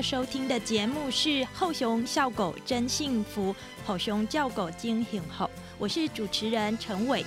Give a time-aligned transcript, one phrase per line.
[0.00, 3.52] 收听的节目是《后熊笑狗真幸福》，
[3.84, 7.24] 后熊叫狗精很好，我是主持人陈伟。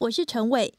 [0.00, 0.72] 我是陈伟，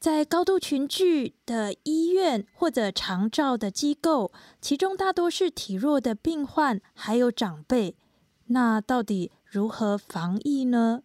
[0.00, 7.94] 在高度群聚的医院或者长照的机构，其中大多是体弱的病患，还有长辈。
[8.46, 11.02] 那到底如何防疫呢？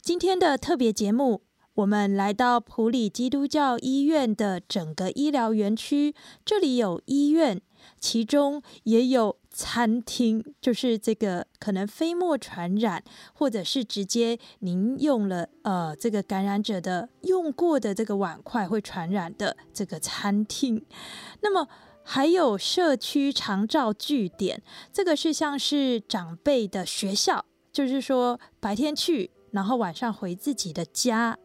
[0.00, 1.42] 今天的特别节目，
[1.74, 7.60] 我们来到普里基督教医院的整个医疗园区，这里有医院，
[8.04, 9.38] 其中也有。
[9.56, 20.84] 餐厅就是这个可能飞沫传染，或者是直接您用了呃这个感染者的用过的这个碗筷会传染的这个餐厅。
[21.40, 21.68] 那么
[22.02, 24.60] 还有社区长照据点，
[24.92, 31.38] 这个是像是长辈的学校，就是说白天去，然后晚上回自己的家，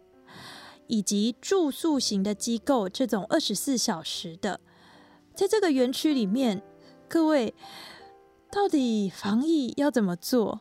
[0.88, 4.60] 以及住宿型的机构，这种二十四小时的，
[5.40, 6.62] 在这个园区里面，
[7.08, 7.56] 各位。
[8.52, 10.60] 到底防疫要怎么做？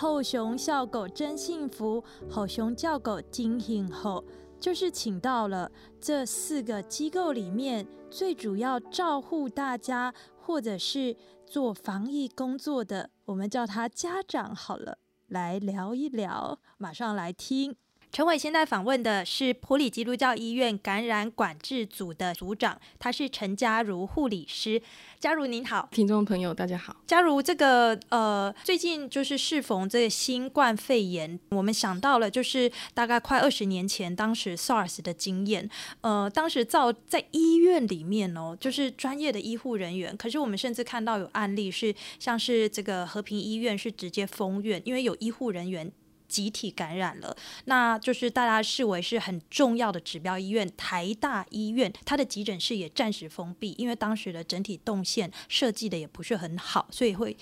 [0.00, 4.24] 后熊笑狗真幸福，吼熊叫狗惊幸后，
[4.58, 14.96] 就是请到了这四个机构里面最主要照护大家或者是做防疫工作的，我们叫他家长好了，
[15.26, 17.76] 来聊一聊，马上来听。
[18.12, 24.82] 陈伟现在访问的是普里基督教医院感染管制组的组长，他是陈嘉如护理师。
[25.20, 26.96] 嘉如您好，听众朋友大家好。
[27.06, 35.70] 嘉如，这个呃，最近就是适逢这个新冠肺炎，我们想到了就是大概快二十年前当时 SARS 的经验。
[36.00, 45.92] 呃，当时造在医院里面哦，就是专业的医护人员，可是我们甚至看到有案例是像是这个和平医院是直接封院，因为有医护人员。
[46.30, 57.36] 集体感染了，那就是大家视为是很重要的指标医院台大医院，它的急诊室也暂时封闭，因为当时的整体动线设计的也不是很好，所以会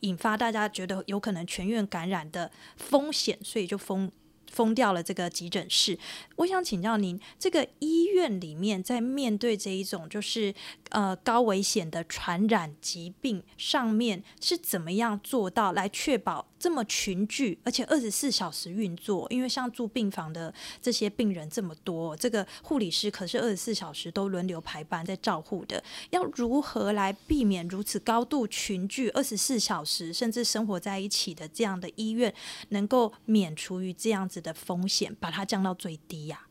[0.00, 4.10] 引发大家觉得有可能全院感染的风险，所以就封。
[4.52, 5.98] 封掉了这个急诊室，
[6.36, 10.54] 我想请教您，这个医院里面在面对这一种就是
[10.94, 25.82] 呃高危险的传染疾病上面是怎么样做到来确保这么群聚，而且二十四小时运作，因为像住病房的这些病人这么多，这个护理师可是二十四小时都轮流排班在照护的。
[26.10, 32.32] 要如何来避免如此高度群聚、二十四小时甚至生活在一起的这样的医院，
[32.68, 36.46] 能够免除于这样子的风险，把它降到最低呀？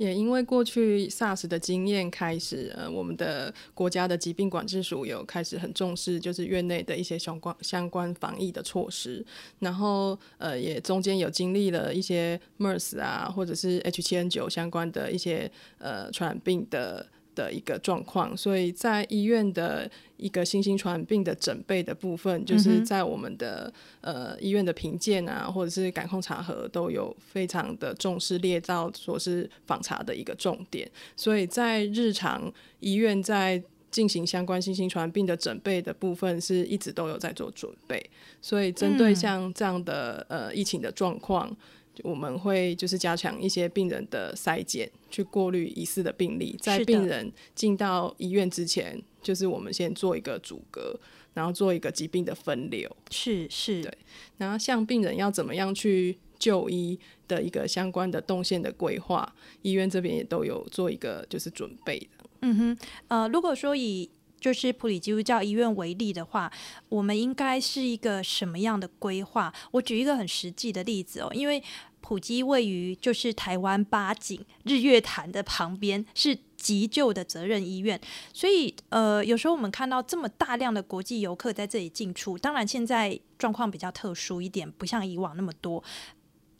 [0.00, 9.22] 也因为过去 SARS 的经验开始，呃，我们的国家的疾病管制署有开始很重视，就是院内的一些相关相关防疫的措施。
[9.58, 17.06] 然后，呃，也中间有经历了一些 MERS 啊，或者是 H7N9 相关的一些呃传染病的。
[17.40, 23.72] 的一个状况，所以在医院的一个新型传染病的准备的部分，就是在我们的
[24.02, 30.86] 呃医院的评鉴啊，或者是感控查核都有非常的重视，列到说是访查的一个重点。
[31.16, 38.04] 所以在日常医院在进行相关新型传染病的准备的部分，是一直都有在做准备。
[38.42, 41.56] 所以针对像这样的呃疫情的状况。
[42.04, 46.56] 我们会就是加强一些病人的筛检，去过滤疑似的病例。
[46.60, 50.98] 在病人进到医院之前，就是我们先做一个阻隔，
[51.34, 52.90] 然后做一个疾病的分流。
[53.10, 53.92] 是是，对。
[54.38, 56.98] 然后像病人要怎么样去就医
[57.28, 62.24] 的一个相关的动线的规划，医院这边也都有做一个就是准备的。
[62.42, 64.08] 嗯哼，呃，如果说以
[64.40, 66.50] 就是普里基督教医院为例的话，
[66.88, 69.52] 我们应该是一个什么样的规划？
[69.72, 71.62] 我举一个很实际的例子哦，因为。
[72.10, 78.00] 普基位于就是台湾八景日月潭的旁边，是急救的责任医院，
[78.32, 85.84] 所以呃，有时候我们看到这么大量的国际游客在这里进出，当然现在状况比较特殊一点，不像以往那么多，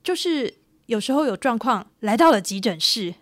[0.05, 0.55] 就是
[0.87, 3.17] 有时候有状况来到了急诊室，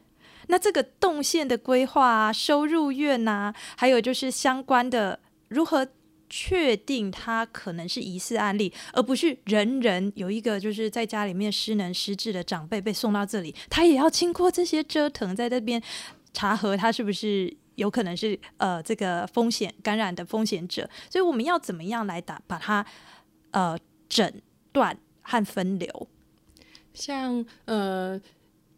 [0.49, 5.89] 那这个动线的规划啊，收入院呐，还有就是相关的如何。
[6.31, 15.83] 确定他可能是疑似案例，而不是人人有一个就是在家里面失能失智的长辈被送到这里，他也要经过这些折腾，在这边
[16.33, 22.85] 查核他是不是有可能是呃这个风险感染的风险者，所以我们要怎么样来打把它
[23.51, 23.79] 呃
[24.09, 24.43] 诊
[24.73, 26.09] 断和分流，
[26.93, 28.21] 像呃。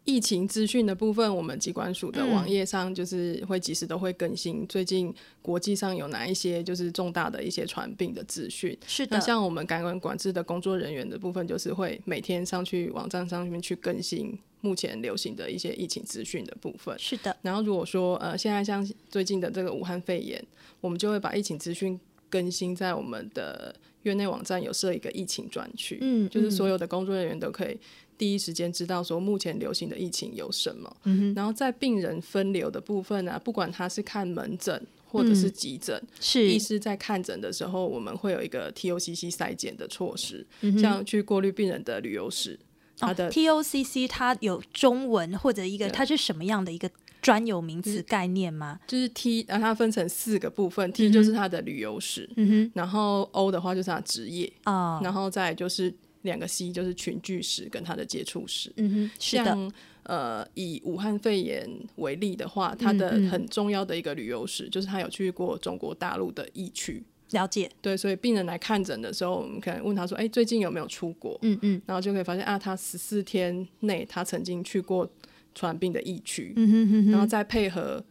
[0.03, 4.65] 疫情资讯的部分，我们机关署的网页上就是会及时都会更新。
[4.67, 5.13] 最近
[5.43, 8.75] 国际上有哪一些就是重大的一些传病的资讯？
[8.87, 9.17] 是的。
[9.17, 16.97] 那像我们感染管制的工作人员的部分，就是会每天上去网站上面去更新目前流行的一些疫情资讯的部分。
[16.97, 17.37] 是的。
[17.43, 20.43] 然后如果说呃现在像最近的这个武汉肺炎，
[20.81, 27.77] 我们就会把疫情资讯更新在我们的院内网站，有设一个疫情专区，嗯，就是所有的工作人员都可以。
[28.21, 30.95] 第一时间知道说目前流行的疫情有什么，
[31.35, 36.47] 然后在病人分流的部分呢，不管他是看门诊或者是急诊，是。
[36.47, 40.45] 医师在看诊的时候，我们会有一个 TOCC 筛检的措施，
[40.79, 42.59] 像去过滤病人的旅游史。
[42.99, 46.87] 它的 TOCC 它有中文或者一个它是什么样的一个
[47.23, 48.79] 专有名词概念吗？
[48.85, 52.29] 就是 T 让它分成四个部分，T 就是它的旅游史，
[52.75, 55.91] 然后 O 的话就是它职业啊，然后再就是。
[56.23, 58.71] 两个 C 就是群聚史跟他的接触史。
[58.77, 59.71] 嗯哼，像
[60.03, 67.03] 呃，以武汉肺炎为例的话，他的很重要的一个旅游史就是他有去过中国大陆的疫区。
[67.31, 67.69] 了解。
[67.81, 75.09] 对，所以病人来看诊的时候，我们可能问他说：“哎，最近有没有出国？”嗯嗯，然后就可以发现啊，他十四天内他曾经去过
[75.53, 76.53] 传染病的疫区。
[76.55, 78.03] 嗯哼哼，然后再配合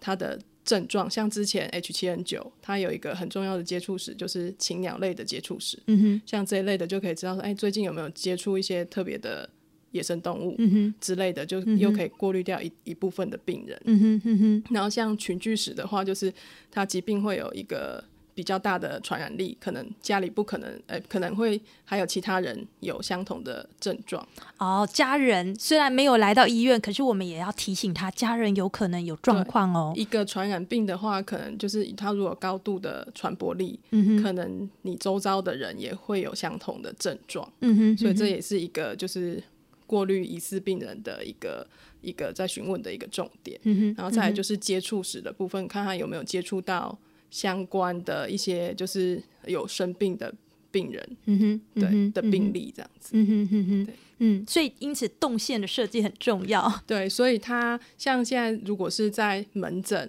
[0.00, 0.38] 他的。
[0.64, 5.78] 症状像之前 H 七 N 九它有一个很重要的接触史，就是禽鸟类的接触史。
[5.86, 9.48] 嗯哼，像这一类的就可以知道说，哎，最近有没有接触一些特别的
[9.92, 10.56] 野生动物
[11.00, 13.80] 之类的，就又可以过滤掉一一部分的病人。
[13.84, 14.64] 嗯哼嗯哼。
[14.74, 16.32] 然后像群聚史的话，就是
[16.70, 18.02] 它疾病会有一个。
[18.34, 24.26] 比较大的传染力，可能家里不可能，呃，可能会还有其他人有相同的症状。
[24.58, 29.92] 哦，家人虽然没有来到医院，可是我们也要提醒他，家人有可能有状况哦。
[29.94, 37.48] 一个传染病的话，可能就是他如果高度的传播力，嗯可能你周遭的人也会有相同的症状。
[37.60, 39.40] 嗯哼，所以这也是一个就是
[39.86, 41.64] 过滤疑似病人的一个
[42.00, 43.60] 一个在询问的一个重点。
[43.62, 46.98] 嗯哼，然后再来就是接触史的部分，看他有没有接触到。
[47.34, 50.32] 相关的一些就是有生病的
[50.70, 60.08] 病人，嗯哼，对的病例这样子，嗯哼哼哼，对，嗯，所以因此动线的设计很重要，对，所以他像现在如果是在门诊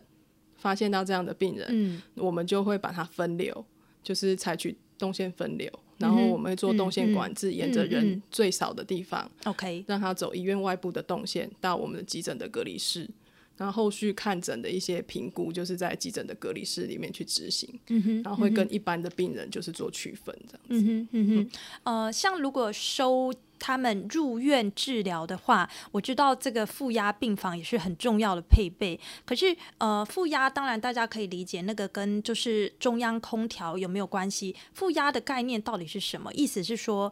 [0.55, 3.65] 发现到这样的病人，嗯，我们就会把它分流，
[4.03, 5.67] 就是采取动线分流，
[5.97, 13.09] 然后我们会做动线管制，沿着人最少的地方，OK，让他走医院外部的动线到我们的急诊的隔离室。
[13.57, 20.67] 然后后续看诊的一些评估，就是在急诊的隔离室里面去执行，嗯哼，然后会跟一般的病人就是做区分这样子。
[20.69, 21.51] 嗯哼嗯哼，
[21.83, 28.99] 呃，像如果收他们入院治疗的话，我知道这个负压病房也是很重要的配备。
[29.25, 34.53] 可是，呃，负压当然大家可以理解，那个跟就是中央空调有没有关系？
[34.73, 36.33] 负压的概念到底是什么？
[36.33, 37.11] 意思是说，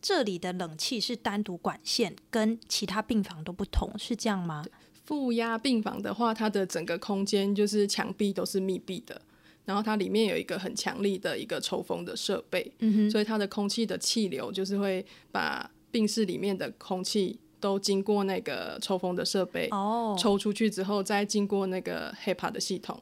[0.00, 4.64] 这里的冷气是单独管线，跟其他病房都不同，是这样吗？
[5.04, 9.20] 负压病房的话，它的整个空间就是墙壁都是密闭的，
[9.64, 23.00] 然后它里面有一个很强力的一个抽风的设备，嗯哼，所以它的空气的气流就是会把病室里面的空气都经过那个抽风的设备、哦，抽出去之后，再经过那个 HEPA 的系统，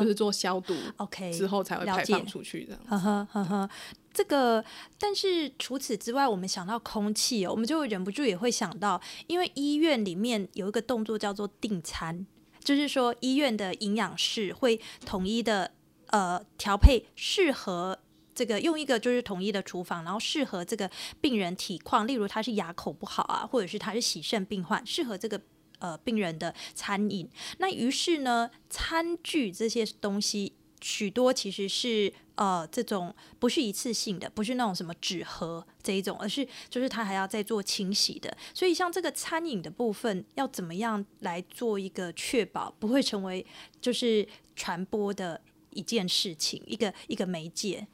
[0.00, 2.78] 就是做消毒 OK 之后才会排放出去的。
[2.86, 3.70] 呵呵呵呵，
[4.12, 4.64] 这个，
[4.98, 12.26] 但是除此之外，我们想到空气哦，我们就会忍不住也会想到，因为医院里面有一个动作叫做订餐，
[12.62, 15.72] 就是说医院的营养室会统一的
[16.08, 17.98] 呃调配适合。
[18.32, 20.90] 这个用一个就是统一的厨房，然后适合这个
[21.20, 25.38] 病人体况，例如他是牙口不好啊，或者是他是洗肾病患，适合这个
[25.78, 27.28] 呃病人的餐饮。
[27.58, 38.36] 那于是呢，餐具这些东西许多其实是呃这种不是一次性的，不是那种什么纸盒这一种，而是就是它还要再做清洗的。
[38.54, 43.44] 所以像这个餐饮的部分，要怎么样来做一个确保不会成为
[43.80, 47.86] 就是传播的一件事情，一个一个媒介。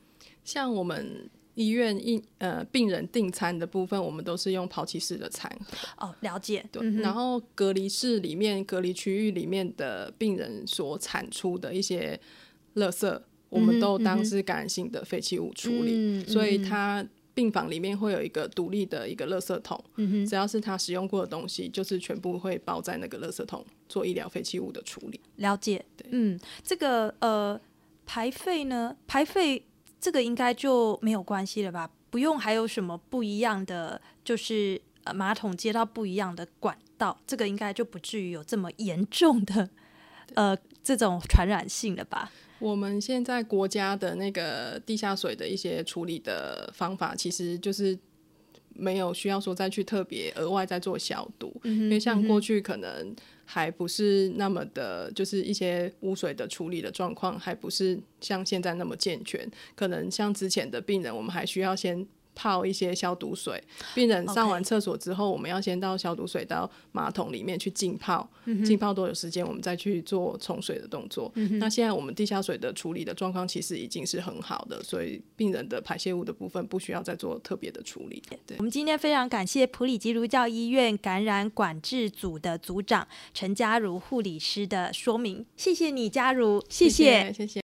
[0.45, 6.07] 像我们医院应呃病人订餐的部分，我们都是用抛弃式的餐盒。
[6.07, 6.64] 哦，了解。
[6.71, 12.19] 对，嗯然后隔离室里面、隔离区域里面的病人所产出的一些
[12.76, 25.21] 垃圾，我们都当是感染性的废弃物处理，嗯所以嗯它病房里面会有一个独立的一个垃圾桶，嗯，只要是他使用过的东西，就是全部会包在那个垃圾桶做医疗废弃物的处理。
[25.37, 25.85] 了解。
[25.97, 27.61] 对嗯，这个呃
[28.06, 29.62] 排废呢，排废
[30.00, 31.90] 这个应该就没有关系了吧？
[32.09, 39.68] 不用还有什么不一样的，就是呃马桶接到不一样的管道，这个应该就不至于有这么严重的
[40.33, 42.33] 呃这种传染性了吧？
[42.59, 47.99] 我们现在国家的那个地下水的一些处理的方法，其实就是
[48.75, 62.07] 没有需要说再去特别额外再做消毒，因为像过去可能还不是那么的，就是一些污水的处理的状况还不是像现在那么健全，可能像之前的病人，我们还需要先。
[62.37, 63.61] 泡一些消毒水，
[63.95, 71.33] 病人上完厕所之后我们要先到消毒水到马桶里面去浸泡，嗯浸泡多久时间，我们再去做冲水的动作。
[71.35, 78.23] 嗯那现在我们地下水的处理的状况其实已经是很好的，所以病人的排泄物的部分不需要再做特别的处理。
[78.47, 87.66] 对我，们今天非常感谢普里基督教医院感染管制组的组长陈嘉如护理师的说明，谢谢你，嘉如，谢谢谢谢。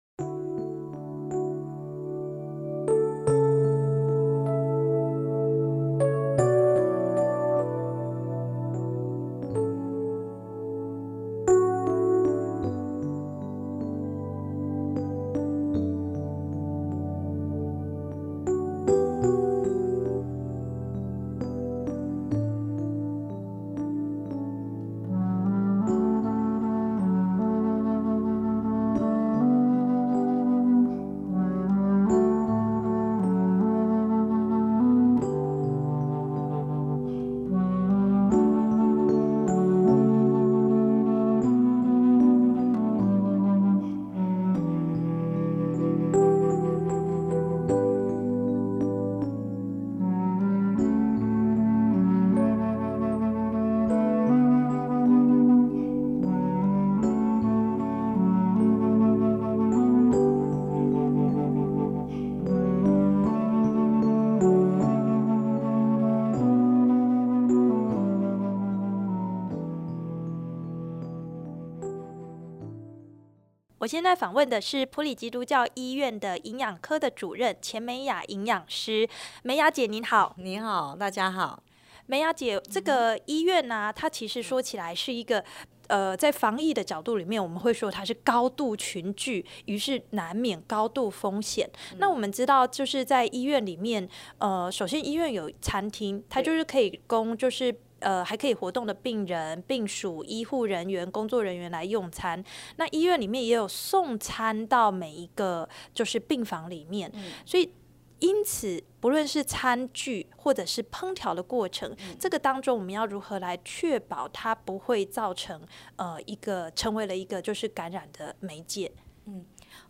[73.83, 79.09] 我现在访问的是普里基督教医院的营养科的主任钱美雅营养师，
[79.43, 80.37] 美雅姐您好。
[80.39, 81.61] 你好，大家好。
[82.07, 85.45] 美雅姐，这个医院呢、它其实说起来是一个。
[85.89, 91.69] 呃，在防疫的角度里面，我们会说它是高度群聚，于是难免高度风险。
[91.99, 94.09] 那我们知道，就是在医院里面，
[94.39, 102.43] 呃，首先医院有餐厅，它就是可以供就是呃还可以活动的病人、病属、医护人员、工作人员来用餐。
[102.77, 107.11] 那医院里面也有送餐到每一个就是病房里面，
[107.47, 107.73] 所以
[108.19, 115.61] 因此，不论是餐具或者是烹调的过程，这个当中我们要如何来确保它不会造成
[115.97, 118.93] 呃一个成为了一个就是感染的媒介？
[119.25, 119.45] 嗯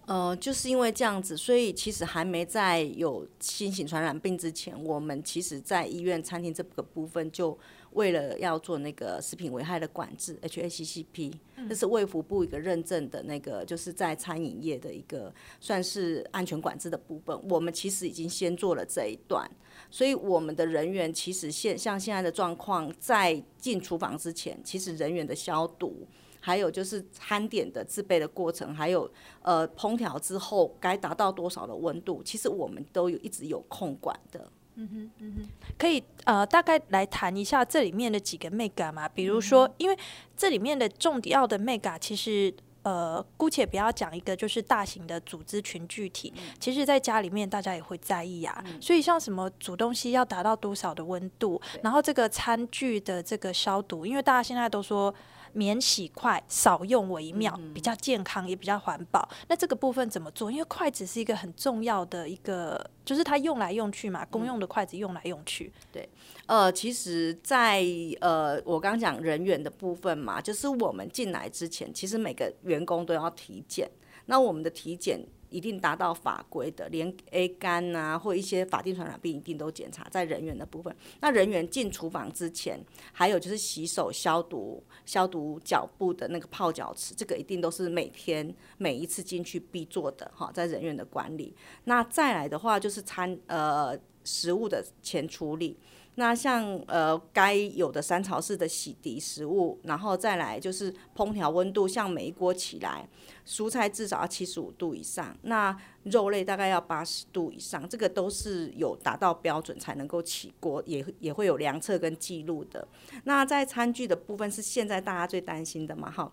[0.06, 7.56] 呃，就是因为这样子，所以其实还没在有新型传染病之前，我们其实在医院餐厅这个部分，就
[7.92, 11.32] 为了要做那个食品危害的管制 （HACCP），
[11.68, 17.38] 这是卫福部一个认证的那个，就是在餐饮业的一个算是安全管制的部分。
[17.48, 19.50] 我们其实已经先做了这一段，
[19.90, 26.06] 所以我们的人员其实现像现在的状况，在进厨房之前，其实人员的消毒。
[26.44, 29.08] 还有就是餐点的制备的过程，还有
[29.42, 34.50] 呃烹调之后该达到多少的温度，其实我们都有一直有控管的。
[34.74, 35.48] 嗯哼，嗯哼，
[35.78, 39.08] 可以呃大概来谈一下这里面的几个 mega 嘛？
[39.08, 39.98] 比如说，因为
[40.36, 42.52] 这里面的重要的 mega，其实
[42.82, 48.64] 呃姑且不要讲一个就是大型的组织群聚体，其实在家里面大家也会在意啊。
[48.80, 55.14] 所以像什么煮东西要达到多少的温度，然后这个餐具的这个消毒，因为大家现在都说。
[55.52, 59.28] 免洗筷少用为妙，比较健康也比较环保。
[59.48, 60.50] 那这个部分怎么做？
[60.50, 65.72] 因为筷子是一个很重要的一个，就是它用来用去嘛，公用的筷子用来用去。
[65.92, 66.08] 对，
[66.46, 67.84] 呃，其实，在
[68.20, 73.90] 呃，我刚讲人员的部分嘛，就是我们进来之前，其实每个员工都要体检。
[74.26, 75.20] 那我们的体检。
[75.52, 80.94] 一定达到法规的，连 A 肝啊，或一些法定传染病一定都检查在人员的部分。
[81.20, 82.82] 那人员进厨房之前，
[83.12, 91.54] 还有就是洗手消毒、消毒脚部的那个泡脚池，这个一定都是每天每一次进去必做的哈，在人员的管理。
[91.84, 95.78] 那再来的话就是餐呃食物的前处理。
[96.16, 103.08] 那像呃该有的三槽式的洗涤食物，然后再来就是烹调温度，像每一锅起来，
[103.46, 112.86] 蔬菜至少要七十五度以上，那肉类大概要八十度以上，这个都是有达到标准才能够起锅，也也会有量测跟记录的。
[113.24, 116.10] 那在餐具的部分是现在大家最担心的嘛？
[116.10, 116.30] 哈。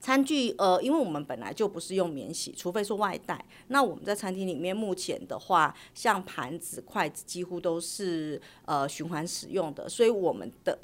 [0.00, 3.44] 餐具，呃，因为我们本来就不是用免洗，除非说外带。
[3.66, 10.78] 那我们在餐厅里面目前的话，像盘子、筷子几乎都是呃循环使用的，所以我们的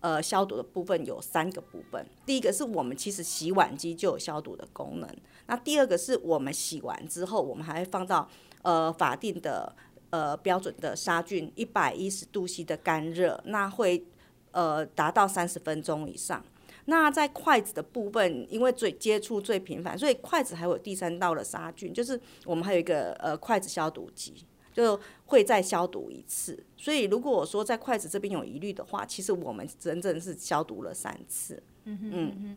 [0.00, 2.06] 呃消毒的部分有三个部分。
[2.24, 5.08] 第一个是我们其实洗碗机就有消毒的功能，
[5.46, 8.28] 那第二个是我们洗完之后，我们还会放到
[8.62, 9.74] 呃法定的
[10.10, 14.06] 呃标准的杀菌一百一十度 C 的干热，那会
[14.52, 16.44] 呃达到三十分钟以上。
[16.86, 26.64] 那在筷子的部分，因为最接触最频繁，所以筷子还有第三道的杀菌，就是我们还有一个呃筷子消毒机，就会再消毒一次。
[26.76, 31.62] 所以如果我说在筷子这边有疑虑的话，其实我们真正是消毒了三次。
[31.84, 32.56] 嗯嗯，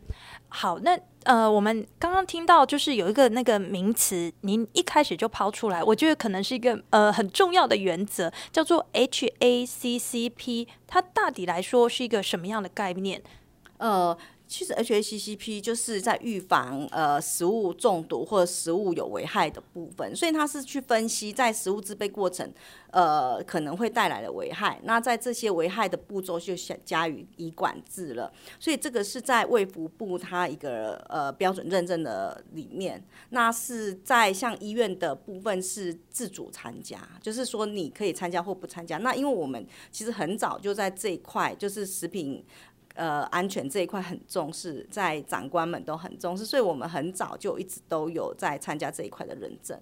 [0.49, 13.23] 好，那呃，我们刚刚听到就是有一个那个名词，您一开始就抛出来，我觉得可能是一个呃很重要的原则，叫做 HACCP，它大体来说是一个什么样的概念？
[13.77, 22.53] 呃，其实 HACCP 就是在预防呃食物中毒或者食物有危害的部分，所以它是去分析在食物制备过程
[22.91, 26.53] 呃可能会带来的危害，那在这些危害的步骤就
[26.85, 28.31] 加以以管制了。
[28.59, 38.97] 所以这个是在卫福部它一个呃标准认证的里面，那是在像医院的部分是自主参加，就是说你可以参加或不参加。
[38.99, 42.45] 那因为我们其实很早就在这一块就是食品。
[42.93, 49.79] 呃，安全这一块很重视，在长官们都很重视，所以我们很早就一直都有在参加这一块的认证。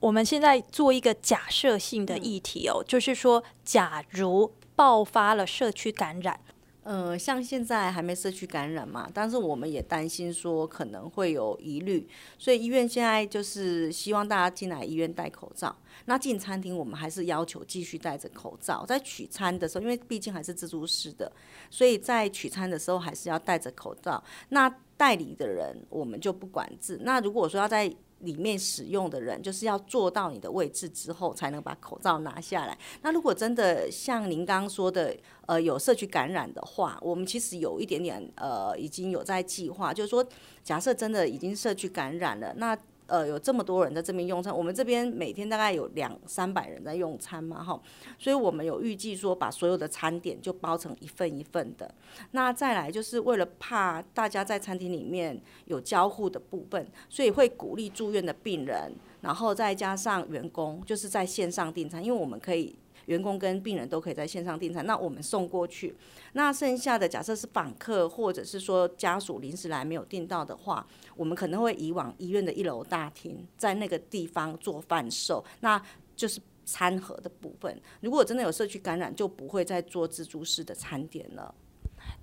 [0.00, 6.40] 我们现在做一个假设性的议题哦，就是说，假如爆发了社区感染。
[6.88, 15.76] 呃，像现在还没社区感染嘛，但是我们也担心说可能会有疑虑，所以医院现在就是希望大家进来医院戴口罩。
[16.06, 21.30] 那进餐厅我们还是要求继续戴着口罩，在取餐的时候，因为毕竟还是自助式的，
[21.68, 24.24] 所以在取餐的时候还是要戴着口罩。
[24.48, 26.98] 那代理的人我们就不管制。
[27.02, 32.76] 那如果说要在里面使用的人，就是要坐到你的位置之后，才能把口罩拿下来。
[33.02, 40.26] 那如果真的像您刚刚说的，呃，有社区感染的话，我们其实有一点点呃，已经有在计划，就是说，
[40.62, 42.76] 假设真的已经社区感染了，那。
[43.08, 47.80] 呃，有这么多人在这边用餐，我们这边每天大概有两三百人在用餐嘛，哈，
[48.18, 51.92] 所以我们有预计说把所有的餐点就包成一份一份的。
[52.32, 58.92] 那再来就是为了怕大家在餐厅里面有交互的部分，所以会鼓励住院的病人，
[59.22, 62.76] 然后再加上员工，就是在线上订餐，因为我们可以。
[63.08, 65.94] 员工跟病人都可以在线上订餐，那我们送过去。
[66.34, 75.42] 那剩下的假设是访客或者是说家属临时来没有订到的话，我们可能会移往医院的一楼大厅，在那个地方做贩售。
[75.60, 75.82] 那
[76.14, 77.80] 就是餐盒的部分。
[78.02, 81.54] 如果真的有社区感染，就不会再做自助式的餐点了。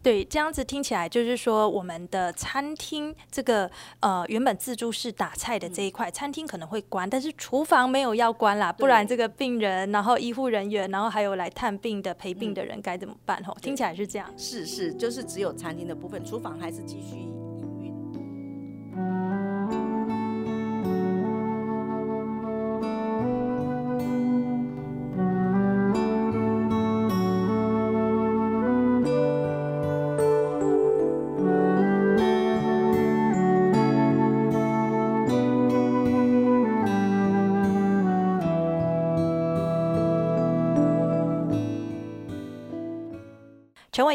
[0.05, 3.67] 对，这样子听起来就是说，我们的餐厅这个
[4.01, 13.43] 呃原本自助式打菜的这一块，餐厅可能会关，但是厨房没有要关啦，不然这个病人，然后医护人员，然后还有来探病的陪病的人该怎么办？
[13.43, 14.31] 吼，听起来是这样。
[14.37, 17.27] 是是，就是只有餐厅的部分，厨房还是继续。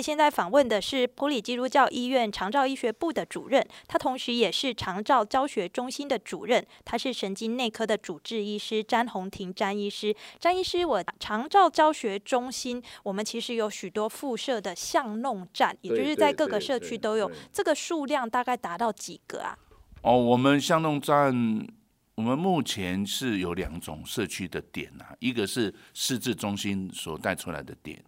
[0.01, 10.17] 伟现在访问的是普里基督教医院长照医学部的主任，他同时也是长照教学中心的主任，他是神经内科的主治医师詹红婷詹医师。
[10.39, 19.59] 詹医师，我长照教学中心，我们其实有许多附设的巷弄站，也就是在各个社区都有，这个数量大概达到几个啊？
[20.01, 21.67] 哦，我们巷弄站，
[22.15, 28.03] 我们目前是有两种社区的点啊，一个是市治中心所带出来的点。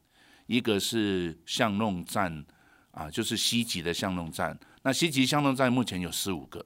[0.53, 2.45] 一个是巷弄站
[2.91, 4.59] 啊，就是西吉的巷弄站。
[4.83, 6.63] 那西吉巷弄站目前有十五个，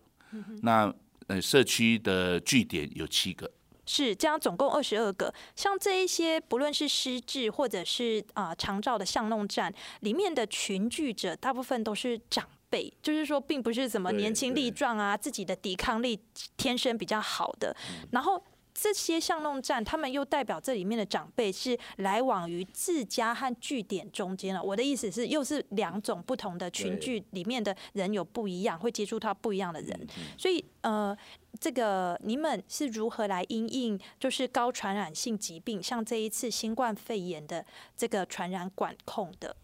[0.63, 0.93] 那
[1.29, 3.49] 呃社区的据点有七个，
[3.87, 5.33] 是这样，总共二十二个。
[5.55, 16.19] 像这一些，不论是失智或者是啊长照的巷弄站里面的群聚者，大部分都是长辈，就是说，并不是怎么年轻力壮啊，自己的抵抗力
[16.57, 17.77] 天生比较好的，
[18.11, 18.43] 然后。
[18.79, 24.63] 这些巷弄站，他们又代表这里面的长辈是来往于自家和据点中间了。
[24.63, 30.07] 我的意思是，又是两种不同的群聚里面的人有不一样，会接触到不一样的人。
[30.37, 31.17] 所以，呃，
[31.59, 37.65] 这个你们是如何来因应就是高传染性疾病，像这一次新冠肺炎的
[37.97, 39.57] 这个传染管控的？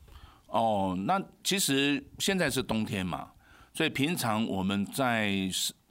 [0.46, 3.32] 哦，那其实现在是冬天嘛，
[3.74, 5.30] 所以平常我们在。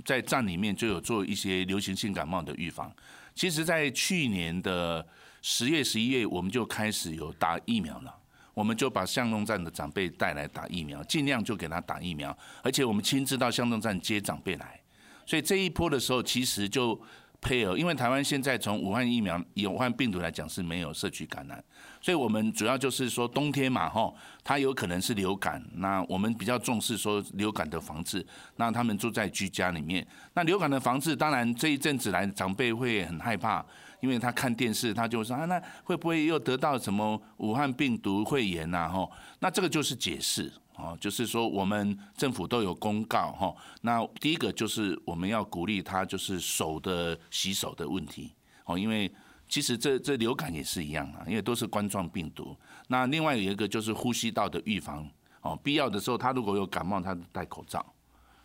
[0.06, 2.92] 在站里面就有做一些流行性感冒的预防。
[3.34, 5.06] 其实，在去年的
[5.42, 8.16] 十月、十一月，我们就开始有打疫苗了。
[8.54, 14.80] 我们就把向东站的长辈带来打疫苗，尽量就给他打疫苗，而且我们亲自到向东站接长辈来。
[15.26, 17.02] 所以这一波的时候，其实就。
[17.44, 21.64] 配合，因为台湾现在从武汉疫苗、武汉病毒来讲是没有社区感染，
[22.02, 33.64] 所以我们主要就是说冬天嘛，吼，它有可能是流感，那我们比较重视说流感的防治，那他们住在居家里面，那流感的防治，当然这一阵子来长辈会很害怕，
[34.00, 38.90] 因为他看电视，他就说啊，那会不会又得到什么武汉病毒肺炎呐？
[38.90, 40.52] 吼，那这个就是解释。
[40.78, 43.54] 哦，就是说我们政府都有公告哈。
[43.82, 48.32] 那第一个就是我们要鼓励他，就是手的洗手的问题。
[48.66, 49.12] 哦，因为
[49.52, 52.56] 其实这这流感也是一样啊，因为都是冠状病毒。
[52.88, 55.06] 那另外有一个就是呼吸道的预防。
[55.42, 57.86] 哦，必要的时候他如果有感冒，他戴口罩。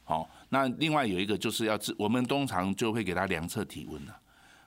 [0.02, 4.18] 好，那另外有一个就是要治，我们通常就会给他量测体温了。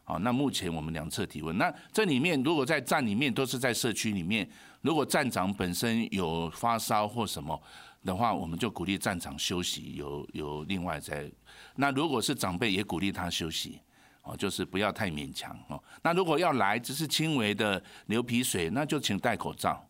[0.06, 4.50] 好，那目前我们量测体温，那这里面如果在站里面都是在社区里面。
[4.82, 7.62] 如果站长本身有发烧或什么
[8.06, 11.30] 的话，我们就鼓励站长休息，有有另外在。
[11.76, 13.82] 那如果是长辈，也鼓励他休息，
[14.30, 15.82] 哦，就是不要太勉强哦。
[16.04, 19.84] 那如果要来，只是轻微的流鼻水，那就请戴口罩，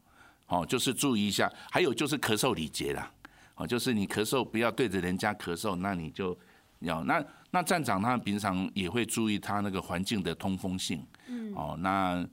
[0.47, 1.51] 哦，就是注意一下。
[1.69, 3.11] 还有就是咳嗽礼节啦，
[3.55, 6.37] 哦，就是你咳嗽不要对着人家咳嗽，那你就
[6.79, 12.25] 要那那站长他平常也会注意他那个环境的通风性，嗯，哦，那。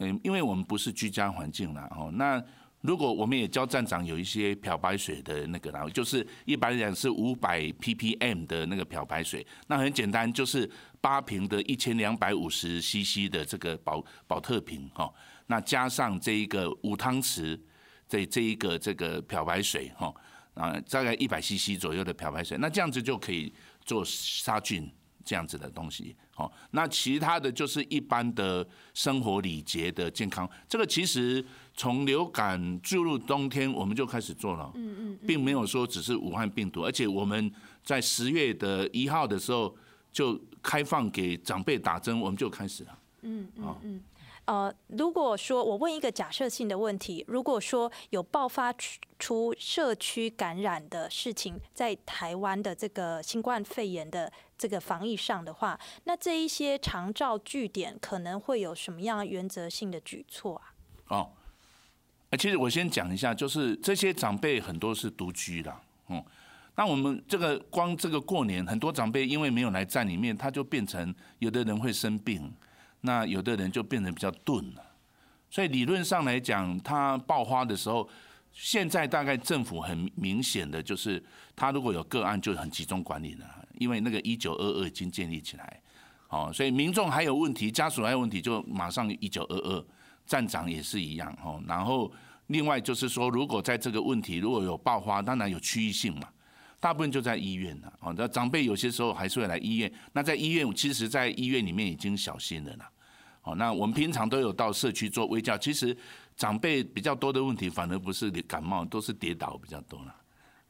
[0.00, 2.40] 嗯，因为我们不是居家环境啦，哦，那
[2.80, 15.12] 如果我们也教站长有一些漂白水的那个啦，就是一般来讲是五百 ppm 的那个漂白水，那很简单，就是八瓶的一千两百五十 cc 的这个保保特瓶哈，
[15.48, 17.58] 那加上这一个五汤匙
[18.08, 20.14] 这这一个这个漂白水哈，
[20.54, 23.52] 啊，大概一百 cc 左右的漂白水，那这样子就可以
[23.84, 24.88] 做杀菌。
[25.28, 37.52] 这样子的东西，好，那其他的就是一般的生活礼节的健康，这个其实从流感注入冬天我们就开始做了，嗯嗯，并没有说只是武汉病毒，而且我们
[37.84, 39.76] 在十月的一号的时候
[40.10, 44.02] 就开放给长辈打针，我们就开始了，嗯嗯嗯。
[44.46, 48.74] 呃，如果说我问一个假设性的问题，如果说有爆发
[49.18, 60.74] 出社区感染的事情，在台湾的这个新冠肺炎的这个防疫上的话，那这一些长照据点可能会有什么样原则性的举措啊？
[61.16, 61.30] 哦，
[62.36, 65.74] 其实我先讲一下，就是这些长辈很多是独居的，
[66.08, 66.22] 嗯，
[66.74, 72.52] 那我们这个光这个过年，很多长辈因为没有来站里面，他就变成有的人会生病。
[73.02, 74.84] 那有的人就变得比较钝了。
[75.48, 78.08] 所以理论上来讲，他爆发的时候，
[78.52, 83.46] 现在大概政府很明显的就是，他如果有个案就很集中管理了，
[83.78, 85.82] 因为那个一九二二已经建立起来，
[86.28, 89.84] 哦，所以民众还有问题，家属还有问题，就马上一九二二，
[90.26, 92.12] 站长也是一样，哦，然后
[92.48, 96.28] 另外就是说，如果在这个问题如果有爆发，当然有区域性嘛，
[96.80, 102.90] 大部分就在医院了，哦，那长辈有些时候还是会来医院，那在医院，其实在医院里面已经小心了啦。
[103.42, 105.96] 哦，那我们平常都有到社区做微教，其实
[106.36, 110.14] 长辈比较多的问题，反而不是感冒，都是跌倒比较多了。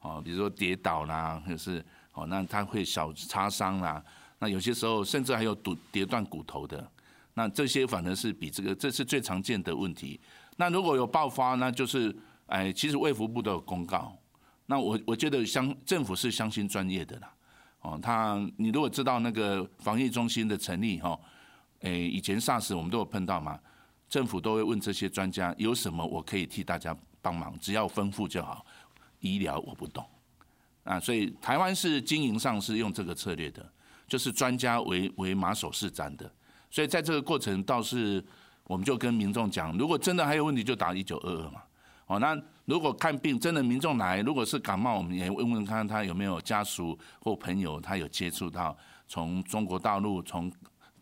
[0.00, 1.84] 哦，比如说跌倒啦，或是
[2.18, 4.02] 哦，那他会小擦伤啦，
[4.38, 6.90] 那有些时候甚至还有骨跌断骨头的，
[7.34, 10.20] 那这些反而是比这个这是最常见的问题。
[10.56, 12.14] 那如果有爆发，那就是
[12.46, 14.16] 哎，其实卫福部都有公告。
[14.66, 17.32] 那我我觉得相政府是相信专业的啦。
[17.80, 21.18] 哦，他你如果知道那个防疫中心的成立哈。
[21.82, 23.56] 哎，以前 SARS 我们都有碰到嘛，
[24.08, 28.66] 政府都会问这些专家有什么我可以替大家帮忙，只要吩咐就好。
[29.20, 30.04] 医疗我不懂，
[30.88, 33.64] 啊，所以台湾是经营上是用这个策略的，
[34.06, 36.30] 就是专家为为马首是瞻的。
[36.70, 38.24] 所以在这个过程倒是
[38.64, 41.62] 我们就跟民众讲，如果真的还有问题就打一九二二嘛。
[42.06, 50.50] 哦，那如果看病真的民众来，如果是感冒，我们也问问看他有没有家属或朋友他有接触到从中国大陆从。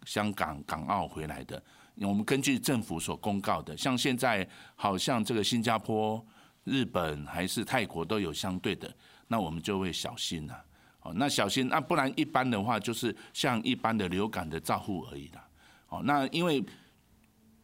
[0.05, 1.61] 香港、港澳回来的，
[1.96, 6.25] 我们根据政府所公告的，像现在好像这个新加坡、
[6.62, 8.88] 日本还是泰国都有相对的，
[9.29, 10.65] 那我们就会小心了。
[11.03, 15.49] 哦，那小心，那不然一般的话就是像一般的流感的照护而已啦。
[15.89, 16.65] 哦，那因为，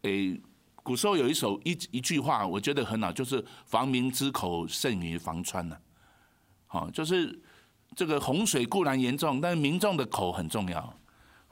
[0.02, 0.40] 诶，
[0.76, 5.76] 古时候有一首一一句话，我觉得很好，就是“防民之口胜于防川”呐。
[6.66, 7.36] 好，就是
[7.96, 10.94] 这个洪水固然严重，但是民众的口很重要。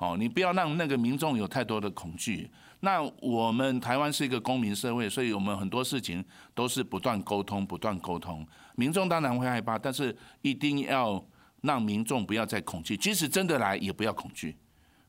[0.01, 2.51] 哦，你不要让那个民众有太多的恐惧。
[2.81, 8.47] 那我们台湾是一个公民社会，所以我们很多事情都是不断沟通、不断沟通。
[8.77, 11.23] 民众当然会害怕，但是一定要
[11.61, 14.57] 让民众不要再恐惧，即使真的来，也不要恐惧。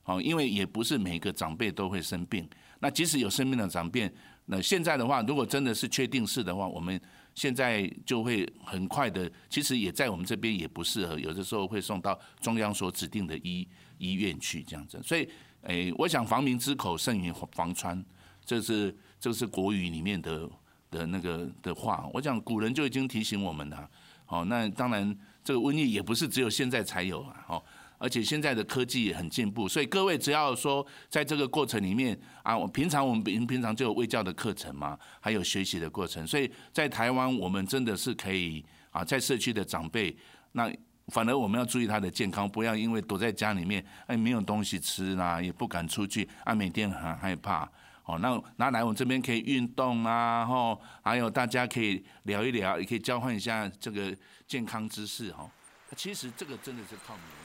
[0.04, 2.46] 哦，因为也不是每个长辈都会生病。
[2.80, 4.12] 那即使有生病的长辈，
[4.48, 7.00] 那现在的话，如果真的是确定是的话，我们
[7.34, 13.66] 现在就会很快的，其实也在我们这边也不适合，有的时候会送到中央所指定的医。
[14.02, 15.30] 医院去这样子，所以，
[15.62, 18.04] 诶，我想防民之口胜于防川，
[18.44, 20.50] 这是这是国语里面的
[20.90, 22.10] 的那个的话。
[22.12, 23.88] 我想古人就已经提醒我们了。
[24.26, 27.46] 好，那当然这个瘟疫也不是只有现在才有啊。
[27.46, 27.64] 好，
[28.00, 40.18] 而且现在的科技也很进步，所以各位只要说在这个过程里面啊，我平常我们平平常就有卫教的课程嘛，还有学习的过程，所以在台湾我们真的是可以啊，在社区的长辈
[40.54, 40.74] 那。
[41.12, 47.70] 反而我们要注意他的健康，不要因为躲在家里面，哎，没有东西吃啦，也不敢出去，啊，每天很害怕。
[48.06, 54.16] 哦，那拿来我们这边可以运动啊，吼，还有大家可以聊一聊，也可以交换一下这个
[54.48, 55.48] 健康知识，哈。
[55.96, 57.41] 其实这个真的是靠你。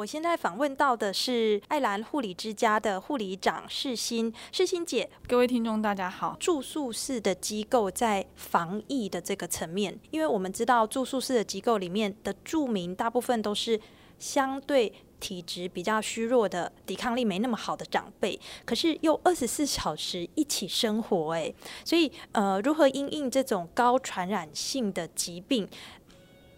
[0.00, 6.34] 我现在访问到的是爱兰护理之家的护理长世新，世新姐，各位听众大家好。
[6.40, 13.78] 住宿式的机构在防疫的这个层面，因为我们知道住宿式的机构里面的住民大部分都是
[14.18, 25.68] 相对体质比较虚弱的、抵抗力没那么好的长辈，可是又二十四小时一起生活，诶，所以呃，如何因应这种高传染性的疾病，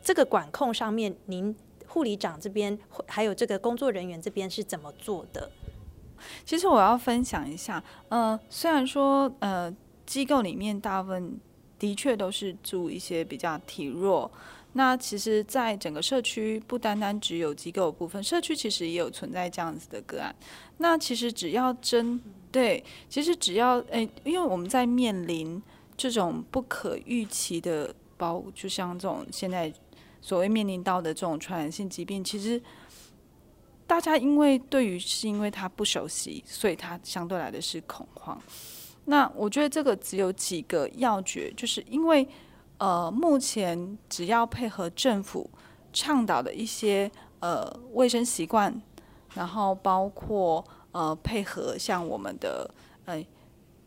[0.00, 1.52] 这个管控上面，您？
[1.92, 5.50] 护理长这边，还有这个工作人员这边是怎么做的？
[6.46, 9.70] 其实我要分享一下，呃，虽然说呃
[10.07, 11.38] 机构里面大部分
[11.78, 14.31] 的确都是住一些比较体弱，
[14.72, 20.35] 那其实，在整个社区不单单只有机构部分，社区其实也有存在这样子的个案。
[20.78, 22.18] 那其实只要针
[22.50, 25.62] 对，其实只要诶，因为我们在面临
[25.94, 29.70] 这种不可预期的包，就像这种现在
[30.22, 32.62] 所谓面临到的这种传染性疾病，其实。
[33.85, 38.40] 大家因为对于是因为他不熟悉，所以他相对来的是恐慌。
[39.04, 42.26] 那我觉得这个只有几个要诀，就是因为
[42.78, 45.50] 呃，目前只要配合政府
[45.92, 48.80] 倡导的一些呃卫生习惯，
[49.35, 52.72] 然后包括呃配合像我们的
[53.04, 53.22] 呃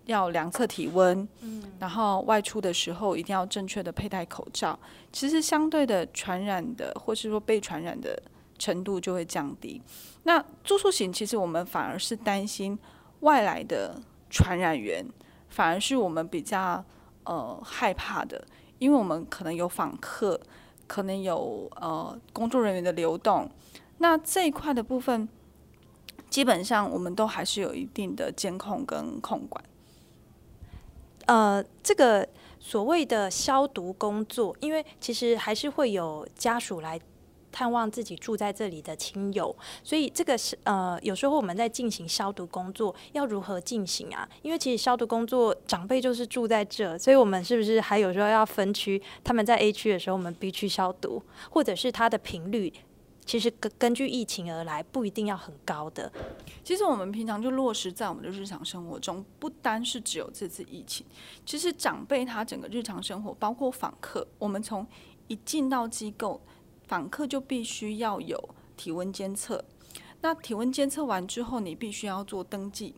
[0.06, 4.78] 要量测体温，嗯，然后外出的时候一定要正确的佩戴口罩，
[5.12, 8.22] 其实相对的传染的或是说被传染的。
[8.58, 9.82] 程度就会降低。
[10.24, 12.80] 那住宿型其实我们反而是担心
[13.20, 15.06] 外来的传染源，
[15.50, 16.82] 反而是我们比较
[17.26, 18.42] 呃害怕的，
[18.80, 20.40] 因为我们可能有访客，
[20.88, 23.52] 可能有呃工作人员的流动。
[23.98, 25.28] 那这一块的部分，
[26.30, 29.62] 基本上我们都还是有一定的监控跟控管。
[31.26, 32.28] 呃，这个
[32.60, 37.00] 所谓的消毒工作，因为其实还是会有家属来。
[37.58, 44.28] 探望自己住在这里的亲友，所以这个是呃，有时候我们在进行消毒工作，要如何进行啊？
[44.42, 49.02] 因为其实消毒工作长辈就是住在这，所以我们是不是还有时候要分区？
[49.24, 52.74] 他们在 A 区的时候，我们 B 区消毒，或者是它的频率，
[53.26, 56.12] 其实根根据疫情而来，不一定要很高的。
[56.64, 61.06] 其实我们平常就落实在我们的日常生活中，不单是只有这次疫情，
[61.46, 64.86] 其实长辈他整个日常生活，包括访客，我们从
[65.28, 66.40] 一进到机构。
[66.88, 69.66] 访客就必须要有体温监测，
[70.22, 72.94] 那体温监测完之后，你必须要做登记。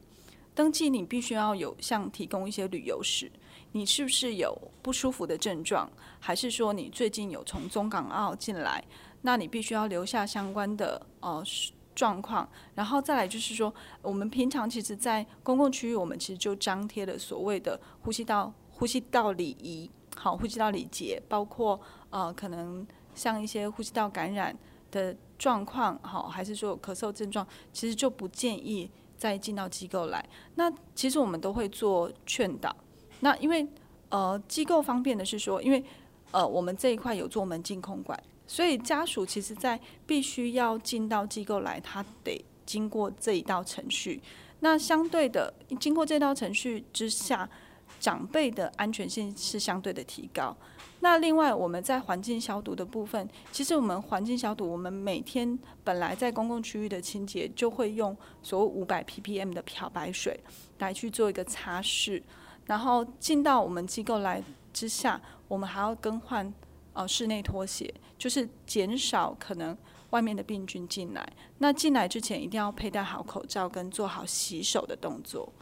[0.54, 3.32] 登记你必须要有像提供一些旅游史，
[3.72, 8.84] 你是不是有不舒服的症状，还是说你最近有从中港澳进来？
[9.28, 11.44] 那你必须要留下相关的呃
[11.94, 12.48] 状况。
[12.76, 21.78] 然后再来就是说，我们平常其实，在公共区域，我们其实就张贴了所谓的呼吸道呼吸道礼仪，好，呼吸道礼节，包括
[22.10, 22.88] 呃可能。
[23.18, 24.56] 像一些呼吸道感染
[24.92, 28.88] 的状况，好，还是说咳嗽症状，其实就不建议
[29.18, 30.24] 再进到机构来。
[30.54, 32.70] 那其实我们都会做劝导。
[33.22, 33.68] 那因为
[34.10, 35.84] 呃机构方便的是说，因为
[36.30, 44.22] 呃我们这一块有做门禁控管，所以家属其实在必须要进到机构来，他得经过这一道程序。
[44.62, 47.48] 那相对的，经过这道程序之下，
[48.00, 50.56] 长辈的安全性是相对的提高。
[51.00, 60.40] 那另外，我们在环境消毒的部分，其实我们环境消毒，我们每天本来在公共区域的清洁，就会用所谓五百 ppm 的漂白水
[60.80, 62.24] 来去做一个擦拭，
[62.66, 64.42] 然后进到我们机构来
[64.74, 66.52] 之下，我们还要更换
[66.98, 69.78] 呃室内拖鞋，就是减少可能
[70.10, 71.32] 外面的病菌进来。
[71.60, 75.54] 那进来之前一定要佩戴好口罩，跟做好洗手的动作。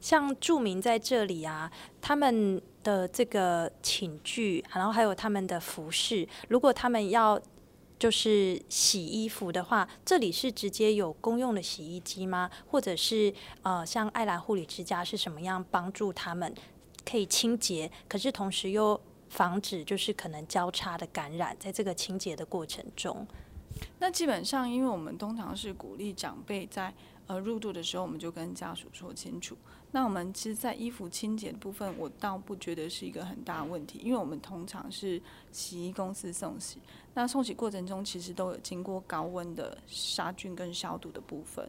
[0.00, 7.38] 像著名在这里啊，他们的这个寝具，然后还有他们的服饰，如果他们要
[7.98, 12.50] 就是洗衣服的话，这里是直接有公用的洗衣机吗？
[12.66, 13.30] 或者是
[13.62, 16.54] 呃，像爱兰护理之家是什么样帮助他们
[17.04, 18.98] 可以清洁，可是同时又
[19.30, 23.26] 防止就是可能交叉的感染，在这个清洁的过程中，
[24.00, 26.92] 那基本上因为我们通常是鼓励长辈在
[27.26, 29.56] 呃入住的时候，我们就跟家属说清楚。
[29.92, 36.78] 那我们其实，在衣服清洁的部分，我倒不觉得是一个很大问题，因为我们通常是洗衣公司送洗，
[37.14, 41.68] 那送洗过程中其实都有经过高温的杀菌跟消毒的部分。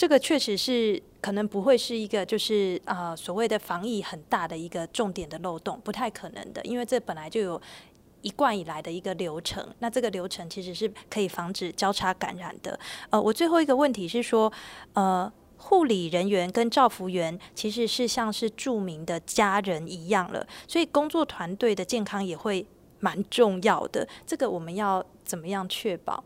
[0.00, 7.60] 这个确实是可能不会是一个就是啊所谓的防疫很大的一个重点的漏洞，不太可能的，因为这本来就有
[8.22, 9.62] 一贯以来的一个流程。
[9.80, 12.80] 那这个流程其实是可以防止交叉感染的。
[13.10, 14.50] 呃，我最后一个问题是说，
[14.94, 15.30] 呃。
[15.62, 22.66] 护理人员跟照服员其实是像是著名的家人一样了，所以工作团队的健康也会
[23.00, 24.08] 蛮重要的。
[24.26, 26.24] 这个我们要怎么样确保？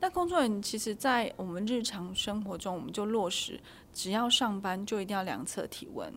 [0.00, 3.60] 那工作人员其实，在我们日常生活中，我们就落实，
[3.92, 6.12] 只要上班就一定要量测体温。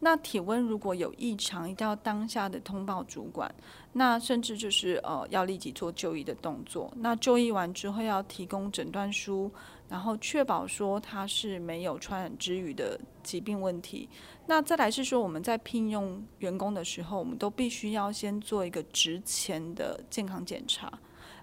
[0.00, 3.52] 那体温如果有异常，一定要当下的通报主管。
[3.92, 6.92] 那甚至就是呃，要立即做就医的动作。
[6.96, 9.50] 那就医完之后，要提供诊断书。
[9.88, 14.08] 然后确保说他是没有传染之余的疾病问题。
[14.46, 20.90] 那再来是说我们在聘用员工的时候，我们都必须要先做一个职前的健康检查，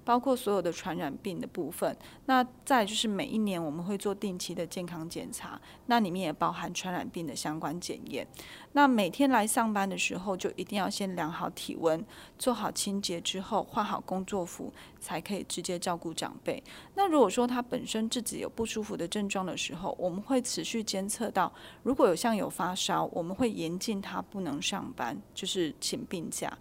[0.03, 1.95] 包括所有的传染病的部分。
[2.25, 8.27] 那再就是每一年我们会做定期的健康检查，那里面也包含传染病的相关检验。
[8.73, 12.05] 那每天来上班的时候，就一定要先量好体温，
[12.37, 16.63] 做好清洁之后，换好工作服，才可以直接照顾长辈。
[16.93, 26.55] 那如果说他本身自己有不舒服的症状的时候，我们会持续监测到，如果有像有发烧，我们会严禁他不能上班，就是请病假。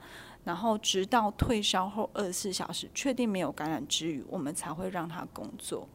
[0.48, 5.86] 然后直到退烧后二十四小时，确定没有感染之余，我们才会让他工作。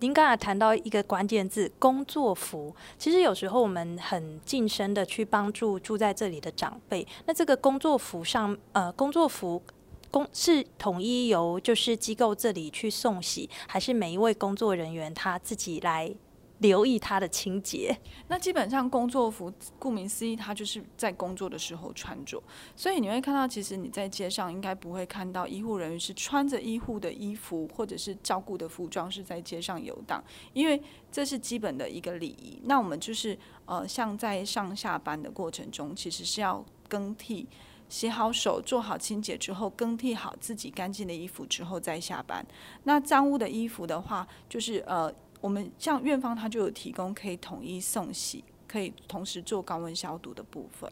[0.00, 7.06] 您刚才谈到一个关键字“工作服”，其实有时候我们很近身的去帮助住在这里的长辈。
[7.26, 9.62] 那这个工作服上，呃，工作服
[10.10, 16.12] 工是统一由就是机构这里去送洗，还是每一位工作人员他自己来？
[16.58, 17.96] 留意它的清洁。
[18.28, 22.42] 那基本上工作服，顾名思义，它就是在工作的时候穿着。
[22.74, 30.82] 所以你会看到，其实你在街上应该不会看到医护人员是穿着医护的衣服，或者是照顾的服装是在街上游荡，因为
[31.12, 32.60] 这是基本的一个礼仪。
[32.64, 37.46] 那我们就是呃，像在上下班的过程中，其实是要更替、
[37.88, 42.44] 洗好手、做好清洁之后，更替好自己干净的衣服之后再下班。
[42.82, 45.14] 那脏污的衣服的话，就是呃。
[45.40, 50.90] 我们像院方，他就有提供可以统一送洗，可以同时做高温消毒的部分。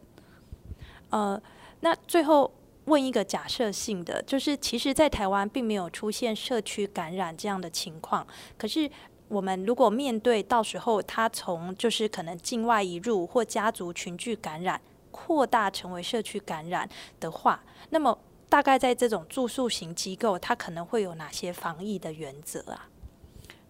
[1.09, 1.41] 呃，
[1.81, 2.53] 那最后
[2.85, 8.25] 问一个假设性的，就是其实，在台湾并没有出现社区感染这样的情况。
[8.57, 8.89] 可是，
[9.27, 14.79] 我们如果面对到时候他从就是可能境外移入或家族群聚感染
[15.11, 16.87] 扩大成为社区感染
[17.19, 18.17] 的话，那么
[18.47, 22.87] 大概在这种住宿型机构，它可能会有哪些防疫的原则啊？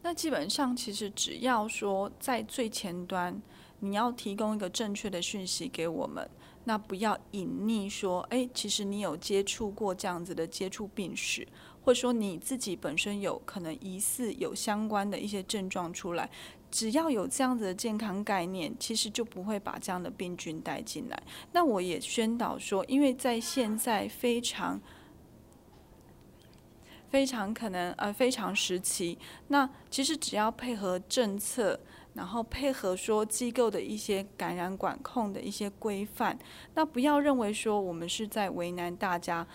[0.07, 3.41] 那基本上，其实只要说在最前端，
[3.81, 6.25] 你要提供一个正确的讯息给我们，
[6.63, 11.45] 那不要隐匿说，哎，其实你有接触过这样子的接触病史，
[11.81, 16.29] 或者说你自己本身有可能疑似有相关的一些症状出来，
[16.71, 21.21] 只要有这样子的健康概念，其实就不会把这样的病菌带进来。
[21.51, 24.79] 那我也宣导说，因为在现在非常。
[27.09, 31.79] 非常可能呃非常时期，那其实只要配合政策，
[32.13, 36.37] 然后配合说机构的一些感染管控的一些规范，
[36.75, 39.47] 那不要认为说我们是在为难大家，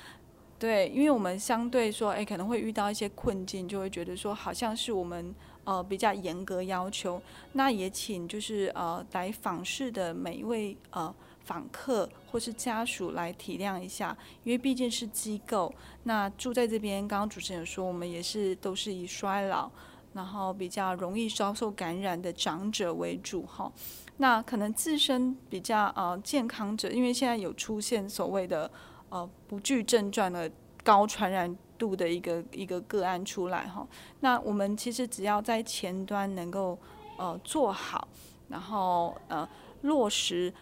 [0.59, 5.35] 对，因为我们相对说，哎，可能会遇到一些困境，就会觉得说好像是我们
[5.65, 7.21] 呃比较严格要求，
[7.53, 11.15] 那也请就是呃来访视的每一位呃。
[11.45, 15.73] 访客或是家属来体谅一下，因为毕竟是机构，
[16.05, 19.71] 那住在这边，刚刚主持人说，我们也是都是以衰老，
[20.13, 23.71] 然后比较容易遭受感染的长者为主哈。
[24.19, 28.71] 那可能自身比较呃健康者，因为现在有出现所谓的
[29.09, 30.51] 呃不具症状的
[30.85, 33.87] 高传染度的一个一个个案出来哈。
[34.21, 36.79] 那我们其实只要在前端能够
[37.19, 38.07] 呃做好，
[38.49, 39.49] 然后呃
[39.83, 40.53] 落实。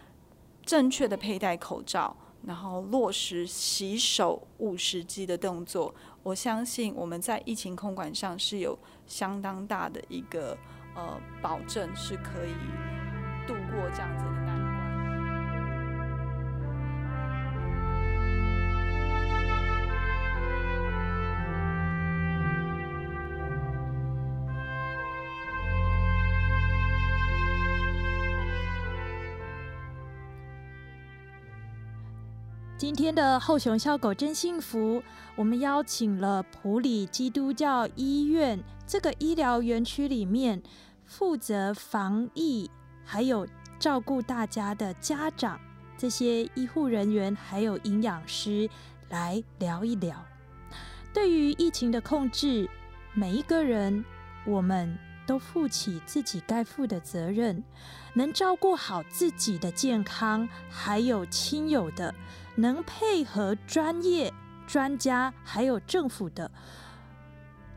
[0.71, 2.15] 正确的佩戴口罩，
[2.45, 5.93] 然后落实洗手五十机的动作，
[6.23, 10.57] 我相信我们在疫情控管上是有相当大的一个
[10.95, 12.53] 呃保证，是可以
[13.45, 14.23] 度过这样子
[32.81, 35.03] 今天的后熊笑狗真幸福，
[35.35, 40.59] 我们邀请了普里基督教医院这个医疗园区里面
[41.05, 42.67] 负责防疫
[43.05, 45.59] 还有照顾大家的家长、
[45.95, 48.67] 这些医护人员还有营养师
[49.09, 50.15] 来聊一聊。
[51.13, 52.67] 对于疫情的控制，
[53.13, 54.03] 每一个人
[54.43, 57.63] 我们都负起自己该负的责任，
[58.15, 62.11] 能照顾好自己的健康，还有亲友的。
[62.55, 64.31] 能配合专业
[64.67, 66.51] 专家还有政府的，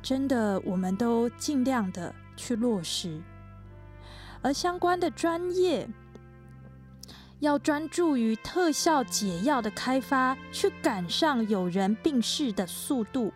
[0.03, 3.20] 真的我们都尽量的去落实。
[4.43, 5.89] 而相关的专业
[7.41, 13.33] 要专注于特效解药的开发，去赶上有人病逝的速度；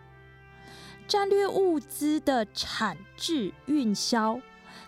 [1.07, 4.39] 战略物资的产制运销，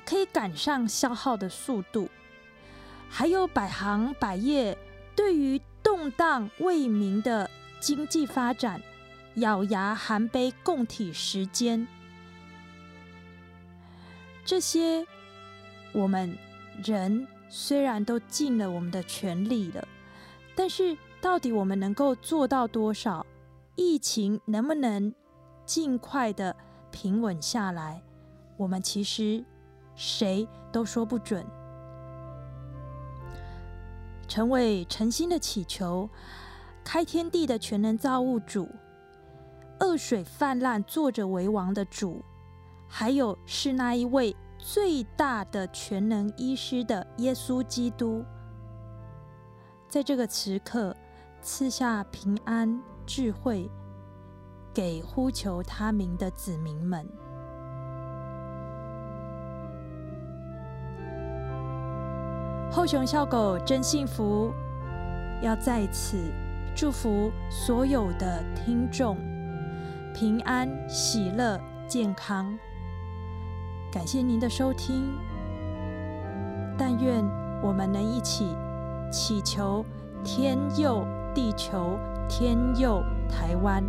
[0.06, 2.08] 可以赶上消耗的速度；
[3.10, 4.78] 还有百行百业
[5.16, 5.60] 对于。
[5.92, 7.50] 动荡未明的
[7.82, 8.82] 经济发展，
[9.36, 11.86] 咬牙含悲共体时间，
[14.46, 15.06] 这些
[15.92, 16.38] 我们
[16.82, 19.86] 人虽然都尽了我们的全力了，
[20.56, 23.26] 但是到底我们能够做到多少？
[23.76, 25.14] 疫情能不能
[25.66, 26.56] 尽快的
[26.90, 28.02] 平稳下来，
[28.56, 29.44] 我们其实
[29.94, 31.46] 谁都说不准。
[34.32, 36.10] 成为诚心的祈求，
[36.86, 38.66] 开天地的全能造物主，
[39.82, 42.24] 恶水泛滥、坐着为王的主，
[42.88, 48.24] 还有是那一位最大的全能医师的耶稣基督，
[49.90, 50.96] 在这个时刻
[51.42, 53.70] 赐下平安、智慧，
[54.74, 57.06] 给呼求他名的子民们。
[62.74, 64.54] 后熊笑狗真幸福，
[65.42, 66.18] 要在此
[66.74, 69.18] 祝福所有的听众
[70.14, 72.58] 平安、喜乐、健康。
[73.92, 75.04] 感谢您的收听，
[76.78, 77.22] 但愿
[77.62, 78.56] 我们能一起
[79.12, 79.86] 祈求
[80.24, 81.06] 天佑
[81.36, 82.00] 地球，
[82.30, 83.84] 天佑台湾。